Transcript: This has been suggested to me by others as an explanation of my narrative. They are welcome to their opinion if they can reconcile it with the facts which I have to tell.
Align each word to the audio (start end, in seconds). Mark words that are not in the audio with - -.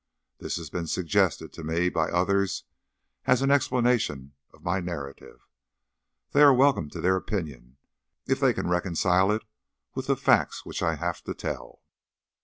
This 0.39 0.55
has 0.57 0.71
been 0.71 0.87
suggested 0.87 1.53
to 1.53 1.63
me 1.63 1.87
by 1.87 2.09
others 2.09 2.63
as 3.25 3.43
an 3.43 3.51
explanation 3.51 4.33
of 4.51 4.63
my 4.63 4.79
narrative. 4.79 5.47
They 6.31 6.41
are 6.41 6.51
welcome 6.51 6.89
to 6.89 7.01
their 7.01 7.15
opinion 7.15 7.77
if 8.25 8.39
they 8.39 8.51
can 8.55 8.67
reconcile 8.67 9.31
it 9.31 9.43
with 9.93 10.07
the 10.07 10.15
facts 10.17 10.65
which 10.65 10.81
I 10.81 10.95
have 10.95 11.21
to 11.25 11.35
tell. 11.35 11.83